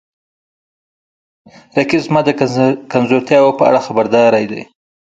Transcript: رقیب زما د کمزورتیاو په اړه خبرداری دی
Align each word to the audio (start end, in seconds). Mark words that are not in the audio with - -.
رقیب 1.77 2.01
زما 2.05 2.21
د 2.25 2.29
کمزورتیاو 2.91 3.57
په 3.59 3.63
اړه 3.69 3.79
خبرداری 3.87 4.45
دی 4.51 4.61